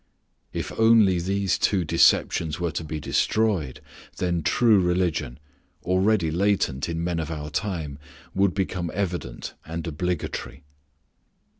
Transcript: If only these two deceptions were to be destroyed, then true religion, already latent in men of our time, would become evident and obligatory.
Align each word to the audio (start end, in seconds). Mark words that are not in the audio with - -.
If 0.51 0.71
only 0.79 1.19
these 1.19 1.59
two 1.59 1.85
deceptions 1.85 2.59
were 2.59 2.71
to 2.71 2.83
be 2.83 2.99
destroyed, 2.99 3.81
then 4.17 4.41
true 4.41 4.79
religion, 4.79 5.37
already 5.83 6.31
latent 6.31 6.89
in 6.89 7.03
men 7.03 7.19
of 7.19 7.29
our 7.29 7.51
time, 7.51 7.99
would 8.33 8.55
become 8.55 8.89
evident 8.95 9.53
and 9.63 9.85
obligatory. 9.85 10.63